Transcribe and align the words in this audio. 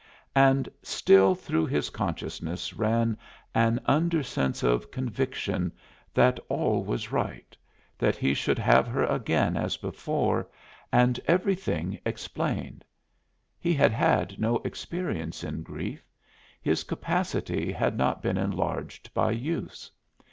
And 0.35 0.67
still 0.81 1.35
through 1.35 1.67
his 1.67 1.91
consciousness 1.91 2.73
ran 2.73 3.19
an 3.53 3.79
undersense 3.87 4.63
of 4.63 4.89
conviction 4.89 5.71
that 6.11 6.39
all 6.49 6.83
was 6.83 7.11
right 7.11 7.55
that 7.99 8.15
he 8.15 8.33
should 8.33 8.57
have 8.57 8.87
her 8.87 9.03
again 9.05 9.55
as 9.55 9.77
before, 9.77 10.47
and 10.91 11.19
everything 11.27 11.99
explained. 12.03 12.83
He 13.59 13.75
had 13.75 13.91
had 13.91 14.39
no 14.39 14.55
experience 14.65 15.43
in 15.43 15.61
grief; 15.61 16.03
his 16.63 16.83
capacity 16.83 17.71
had 17.71 17.95
not 17.95 18.23
been 18.23 18.39
enlarged 18.39 19.13
by 19.13 19.29
use. 19.29 19.91